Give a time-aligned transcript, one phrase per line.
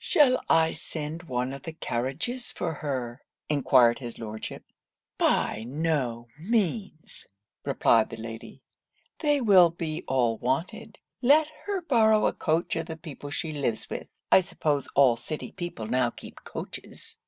[0.00, 4.64] 'Shall I send one of the carriages for her?' enquired his Lordship.
[5.18, 7.26] 'By no means,'
[7.66, 8.62] replied the Lady.
[9.18, 10.98] 'They will be all wanted.
[11.20, 14.08] Let her borrow a coach of the people she lives with.
[14.32, 17.18] I suppose all city people now keep coaches.